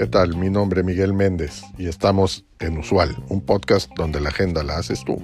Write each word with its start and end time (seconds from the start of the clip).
¿Qué 0.00 0.06
tal? 0.06 0.34
Mi 0.36 0.48
nombre 0.48 0.80
es 0.80 0.86
Miguel 0.86 1.12
Méndez 1.12 1.62
y 1.76 1.86
estamos 1.86 2.46
en 2.58 2.78
Usual, 2.78 3.22
un 3.28 3.42
podcast 3.42 3.90
donde 3.96 4.18
la 4.18 4.30
agenda 4.30 4.62
la 4.62 4.78
haces 4.78 5.04
tú. 5.04 5.16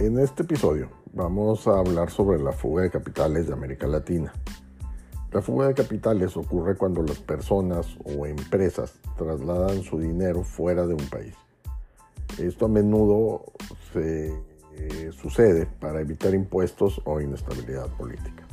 En 0.00 0.18
este 0.18 0.42
episodio 0.42 0.90
vamos 1.12 1.66
a 1.66 1.78
hablar 1.78 2.10
sobre 2.10 2.42
la 2.42 2.52
fuga 2.52 2.84
de 2.84 2.90
capitales 2.90 3.46
de 3.46 3.52
América 3.52 3.86
Latina. 3.86 4.32
La 5.34 5.42
fuga 5.42 5.66
de 5.66 5.74
capitales 5.74 6.36
ocurre 6.36 6.76
cuando 6.76 7.02
las 7.02 7.18
personas 7.18 7.98
o 8.04 8.24
empresas 8.24 8.94
trasladan 9.18 9.82
su 9.82 9.98
dinero 9.98 10.44
fuera 10.44 10.86
de 10.86 10.94
un 10.94 11.04
país. 11.08 11.34
Esto 12.38 12.66
a 12.66 12.68
menudo 12.68 13.42
se 13.92 14.28
eh, 14.28 15.10
sucede 15.10 15.66
para 15.66 16.00
evitar 16.00 16.32
impuestos 16.34 17.02
o 17.04 17.20
inestabilidad 17.20 17.88
política. 17.96 18.46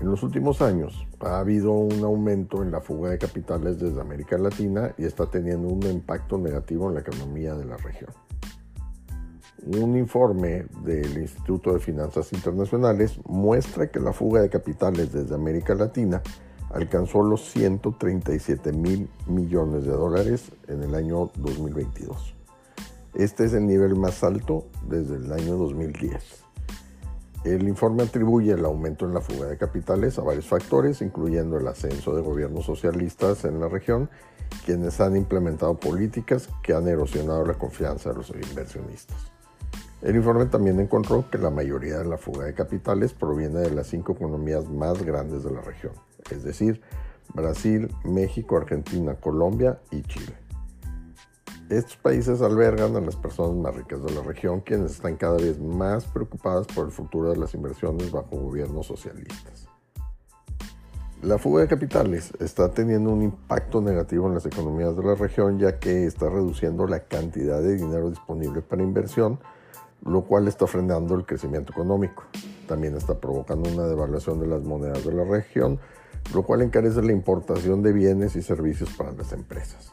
En 0.00 0.08
los 0.08 0.22
últimos 0.22 0.62
años 0.62 1.04
ha 1.18 1.40
habido 1.40 1.72
un 1.72 2.04
aumento 2.04 2.62
en 2.62 2.70
la 2.70 2.80
fuga 2.80 3.10
de 3.10 3.18
capitales 3.18 3.80
desde 3.80 4.00
América 4.00 4.38
Latina 4.38 4.94
y 4.96 5.04
está 5.04 5.26
teniendo 5.26 5.66
un 5.66 5.82
impacto 5.82 6.38
negativo 6.38 6.86
en 6.90 6.94
la 6.94 7.00
economía 7.00 7.56
de 7.56 7.64
la 7.64 7.76
región. 7.76 8.12
Un 9.64 9.96
informe 9.96 10.66
del 10.82 11.18
Instituto 11.18 11.72
de 11.72 11.78
Finanzas 11.78 12.32
Internacionales 12.32 13.20
muestra 13.24 13.88
que 13.92 14.00
la 14.00 14.12
fuga 14.12 14.40
de 14.40 14.48
capitales 14.48 15.12
desde 15.12 15.36
América 15.36 15.76
Latina 15.76 16.20
alcanzó 16.70 17.22
los 17.22 17.48
137 17.52 18.72
mil 18.72 19.08
millones 19.28 19.84
de 19.84 19.92
dólares 19.92 20.50
en 20.66 20.82
el 20.82 20.96
año 20.96 21.30
2022. 21.36 22.34
Este 23.14 23.44
es 23.44 23.52
el 23.52 23.66
nivel 23.66 23.94
más 23.94 24.24
alto 24.24 24.66
desde 24.88 25.16
el 25.16 25.32
año 25.32 25.56
2010. 25.56 26.42
El 27.44 27.68
informe 27.68 28.02
atribuye 28.02 28.52
el 28.52 28.64
aumento 28.64 29.04
en 29.04 29.14
la 29.14 29.20
fuga 29.20 29.46
de 29.46 29.58
capitales 29.58 30.18
a 30.18 30.22
varios 30.22 30.48
factores, 30.48 31.02
incluyendo 31.02 31.56
el 31.56 31.68
ascenso 31.68 32.16
de 32.16 32.22
gobiernos 32.22 32.64
socialistas 32.64 33.44
en 33.44 33.60
la 33.60 33.68
región, 33.68 34.10
quienes 34.64 35.00
han 35.00 35.16
implementado 35.16 35.78
políticas 35.78 36.48
que 36.64 36.72
han 36.72 36.88
erosionado 36.88 37.44
la 37.44 37.54
confianza 37.54 38.10
de 38.10 38.16
los 38.16 38.30
inversionistas. 38.30 39.32
El 40.02 40.16
informe 40.16 40.46
también 40.46 40.80
encontró 40.80 41.30
que 41.30 41.38
la 41.38 41.50
mayoría 41.50 41.98
de 41.98 42.04
la 42.04 42.18
fuga 42.18 42.44
de 42.44 42.54
capitales 42.54 43.12
proviene 43.12 43.60
de 43.60 43.70
las 43.70 43.86
cinco 43.86 44.12
economías 44.12 44.68
más 44.68 45.00
grandes 45.04 45.44
de 45.44 45.52
la 45.52 45.60
región, 45.60 45.92
es 46.28 46.42
decir, 46.42 46.80
Brasil, 47.34 47.88
México, 48.04 48.56
Argentina, 48.56 49.14
Colombia 49.14 49.78
y 49.92 50.02
Chile. 50.02 50.34
Estos 51.70 51.96
países 51.96 52.42
albergan 52.42 52.96
a 52.96 53.00
las 53.00 53.14
personas 53.14 53.56
más 53.56 53.76
ricas 53.76 54.02
de 54.02 54.12
la 54.12 54.22
región, 54.22 54.60
quienes 54.60 54.90
están 54.90 55.16
cada 55.16 55.36
vez 55.36 55.60
más 55.60 56.04
preocupadas 56.04 56.66
por 56.66 56.86
el 56.86 56.92
futuro 56.92 57.30
de 57.30 57.36
las 57.36 57.54
inversiones 57.54 58.10
bajo 58.10 58.36
gobiernos 58.36 58.86
socialistas. 58.86 59.68
La 61.22 61.38
fuga 61.38 61.62
de 61.62 61.68
capitales 61.68 62.32
está 62.40 62.72
teniendo 62.72 63.10
un 63.10 63.22
impacto 63.22 63.80
negativo 63.80 64.26
en 64.26 64.34
las 64.34 64.46
economías 64.46 64.96
de 64.96 65.04
la 65.04 65.14
región, 65.14 65.60
ya 65.60 65.78
que 65.78 66.06
está 66.06 66.28
reduciendo 66.28 66.88
la 66.88 67.04
cantidad 67.04 67.62
de 67.62 67.76
dinero 67.76 68.10
disponible 68.10 68.60
para 68.60 68.82
inversión, 68.82 69.38
lo 70.04 70.22
cual 70.22 70.48
está 70.48 70.66
frenando 70.66 71.14
el 71.14 71.24
crecimiento 71.24 71.72
económico. 71.72 72.24
También 72.66 72.96
está 72.96 73.18
provocando 73.18 73.70
una 73.70 73.86
devaluación 73.86 74.40
de 74.40 74.46
las 74.46 74.62
monedas 74.62 75.04
de 75.04 75.12
la 75.12 75.24
región, 75.24 75.78
lo 76.34 76.42
cual 76.42 76.62
encarece 76.62 77.02
la 77.02 77.12
importación 77.12 77.82
de 77.82 77.92
bienes 77.92 78.36
y 78.36 78.42
servicios 78.42 78.90
para 78.96 79.12
las 79.12 79.32
empresas. 79.32 79.92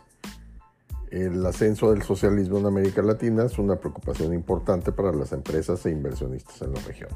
El 1.11 1.43
ascenso 1.45 1.91
del 1.91 2.03
socialismo 2.03 2.59
en 2.59 2.67
América 2.67 3.01
Latina 3.01 3.43
es 3.43 3.57
una 3.57 3.77
preocupación 3.77 4.33
importante 4.33 4.91
para 4.91 5.11
las 5.11 5.31
empresas 5.31 5.83
e 5.85 5.91
inversionistas 5.91 6.61
en 6.61 6.73
la 6.73 6.81
región. 6.81 7.09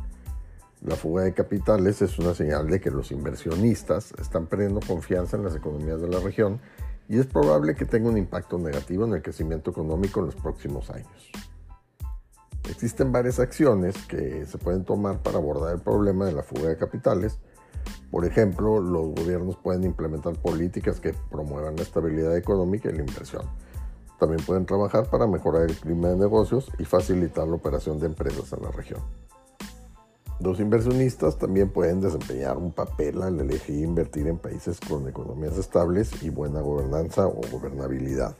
La 0.83 0.95
fuga 0.95 1.23
de 1.23 1.33
capitales 1.33 2.01
es 2.01 2.17
una 2.19 2.33
señal 2.33 2.67
de 2.67 2.81
que 2.81 2.91
los 2.91 3.11
inversionistas 3.11 4.13
están 4.19 4.47
perdiendo 4.47 4.79
confianza 4.85 5.37
en 5.37 5.43
las 5.43 5.55
economías 5.55 6.01
de 6.01 6.09
la 6.09 6.19
región 6.19 6.59
y 7.07 7.19
es 7.19 7.27
probable 7.27 7.75
que 7.75 7.85
tenga 7.85 8.09
un 8.09 8.17
impacto 8.17 8.57
negativo 8.57 9.05
en 9.05 9.13
el 9.13 9.21
crecimiento 9.21 9.71
económico 9.71 10.19
en 10.19 10.25
los 10.25 10.35
próximos 10.35 10.89
años. 10.89 11.31
Existen 12.69 13.11
varias 13.11 13.39
acciones 13.39 13.95
que 14.07 14.45
se 14.45 14.57
pueden 14.57 14.85
tomar 14.85 15.21
para 15.21 15.37
abordar 15.37 15.75
el 15.75 15.81
problema 15.81 16.25
de 16.25 16.31
la 16.31 16.43
fuga 16.43 16.69
de 16.69 16.77
capitales. 16.77 17.39
Por 18.09 18.25
ejemplo, 18.25 18.79
los 18.79 19.13
gobiernos 19.15 19.57
pueden 19.57 19.83
implementar 19.83 20.35
políticas 20.35 20.99
que 20.99 21.13
promuevan 21.29 21.75
la 21.75 21.81
estabilidad 21.81 22.37
económica 22.37 22.89
y 22.89 22.93
la 22.93 23.01
inversión. 23.01 23.43
También 24.19 24.45
pueden 24.45 24.65
trabajar 24.65 25.09
para 25.09 25.27
mejorar 25.27 25.63
el 25.63 25.75
clima 25.75 26.09
de 26.09 26.15
negocios 26.15 26.71
y 26.79 26.85
facilitar 26.85 27.47
la 27.47 27.55
operación 27.55 27.99
de 27.99 28.05
empresas 28.05 28.53
en 28.53 28.63
la 28.63 28.71
región. 28.71 29.01
Los 30.39 30.59
inversionistas 30.59 31.37
también 31.37 31.69
pueden 31.69 32.01
desempeñar 32.01 32.57
un 32.57 32.71
papel 32.71 33.21
al 33.21 33.39
elegir 33.39 33.83
invertir 33.83 34.27
en 34.27 34.37
países 34.37 34.79
con 34.79 35.07
economías 35.07 35.57
estables 35.57 36.23
y 36.23 36.29
buena 36.29 36.61
gobernanza 36.61 37.27
o 37.27 37.41
gobernabilidad. 37.51 38.35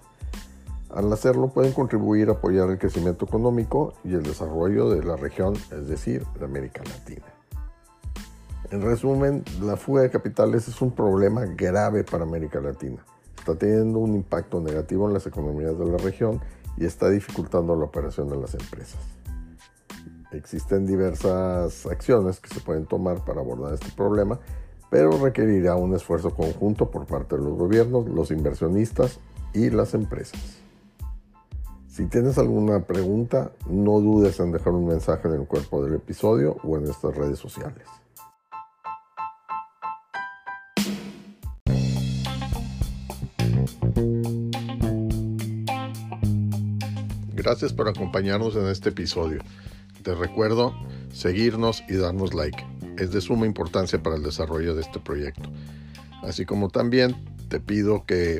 Al 0.94 1.12
hacerlo 1.12 1.48
pueden 1.48 1.74
contribuir 1.74 2.30
a 2.30 2.34
apoyar 2.34 2.70
el 2.70 2.78
crecimiento 2.78 3.26
económico 3.26 3.96
y 4.04 4.14
el 4.14 4.22
desarrollo 4.22 4.92
de 4.92 5.04
la 5.04 5.16
región, 5.16 5.56
es 5.72 5.88
decir, 5.88 6.24
de 6.38 6.46
América 6.46 6.84
Latina. 6.84 7.26
En 8.70 8.84
resumen, 8.84 9.44
la 9.60 9.76
fuga 9.76 10.04
de 10.04 10.12
capitales 10.12 10.68
es 10.68 10.80
un 10.84 10.92
problema 10.92 11.46
grave 11.46 12.04
para 12.04 12.26
América 12.26 12.62
Latina. 12.62 13.04
Está 13.40 13.56
teniendo 13.56 13.98
un 13.98 14.14
impacto 14.14 14.62
negativo 14.62 15.08
en 15.08 15.16
las 15.16 15.26
economías 15.26 15.78
de 15.80 15.86
la 15.86 15.98
región 15.98 16.40
y 16.78 16.86
está 16.86 17.10
dificultando 17.10 17.76
la 17.76 17.86
operación 17.86 18.30
de 18.30 18.38
las 18.38 18.54
empresas. 18.54 19.00
Existen 20.32 20.86
diversas 20.86 21.88
acciones 21.88 22.40
que 22.40 22.54
se 22.54 22.60
pueden 22.60 22.86
tomar 22.86 23.26
para 23.26 23.42
abordar 23.42 23.74
este 23.74 23.92
problema, 23.96 24.40
pero 24.92 25.18
requerirá 25.18 25.76
un 25.76 25.96
esfuerzo 25.96 26.36
conjunto 26.36 26.92
por 26.92 27.08
parte 27.08 27.36
de 27.36 27.42
los 27.42 27.58
gobiernos, 27.58 28.08
los 28.08 28.30
inversionistas 28.30 29.20
y 29.54 29.72
las 29.72 29.96
empresas. 29.96 30.64
Si 31.94 32.08
tienes 32.08 32.40
alguna 32.40 32.88
pregunta, 32.88 33.52
no 33.70 34.00
dudes 34.00 34.40
en 34.40 34.52
dejar 34.52 34.74
un 34.74 34.88
mensaje 34.88 35.28
en 35.28 35.36
el 35.36 35.46
cuerpo 35.46 35.86
del 35.86 35.94
episodio 35.94 36.58
o 36.64 36.76
en 36.76 36.86
nuestras 36.86 37.16
redes 37.16 37.38
sociales. 37.38 37.86
Gracias 47.36 47.74
por 47.74 47.88
acompañarnos 47.88 48.56
en 48.56 48.66
este 48.70 48.90
episodio. 48.90 49.44
Te 50.02 50.16
recuerdo 50.16 50.74
seguirnos 51.12 51.84
y 51.88 51.98
darnos 51.98 52.34
like. 52.34 52.66
Es 52.98 53.12
de 53.12 53.22
suma 53.22 53.46
importancia 53.46 54.02
para 54.02 54.16
el 54.16 54.24
desarrollo 54.24 54.74
de 54.74 54.82
este 54.82 55.00
proyecto. 55.00 55.48
Así 56.24 56.44
como 56.44 56.70
también 56.70 57.16
te 57.50 57.60
pido 57.60 58.04
que 58.08 58.40